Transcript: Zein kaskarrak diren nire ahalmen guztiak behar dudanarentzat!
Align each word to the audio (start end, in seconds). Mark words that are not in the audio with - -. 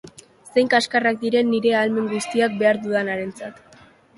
Zein 0.53 0.69
kaskarrak 0.73 1.19
diren 1.25 1.49
nire 1.55 1.75
ahalmen 1.81 2.09
guztiak 2.15 2.59
behar 2.63 2.81
dudanarentzat! 2.87 3.63